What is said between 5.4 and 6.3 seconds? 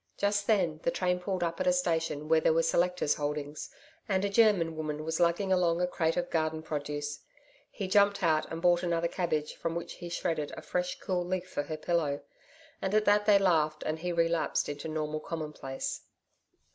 along a crate